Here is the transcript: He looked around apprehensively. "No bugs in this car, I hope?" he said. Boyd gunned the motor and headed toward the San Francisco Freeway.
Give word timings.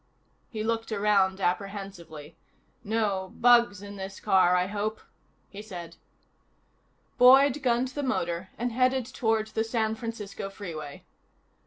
He 0.49 0.63
looked 0.63 0.91
around 0.91 1.39
apprehensively. 1.39 2.35
"No 2.83 3.33
bugs 3.35 3.83
in 3.83 3.97
this 3.97 4.19
car, 4.19 4.55
I 4.55 4.65
hope?" 4.65 4.99
he 5.51 5.61
said. 5.61 5.97
Boyd 7.19 7.61
gunned 7.61 7.89
the 7.89 8.01
motor 8.01 8.49
and 8.57 8.71
headed 8.71 9.05
toward 9.05 9.49
the 9.49 9.63
San 9.63 9.93
Francisco 9.93 10.49
Freeway. 10.49 11.05